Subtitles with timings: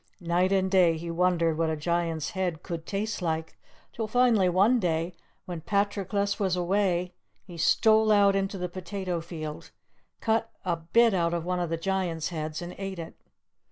[0.23, 3.55] Night and day he wondered what a Giant's head could taste like,
[3.93, 5.13] till finally one day
[5.45, 9.69] when Patroclus was away he stole out into the potato field,
[10.19, 13.15] cut a bit out of one of the Giant's heads and ate it.